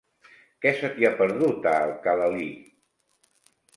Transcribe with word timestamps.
Què 0.65 0.71
se 0.77 0.87
t'hi 0.95 1.05
ha 1.09 1.11
perdut, 1.19 1.67
a 1.73 1.73
Alcalalí? 1.91 2.49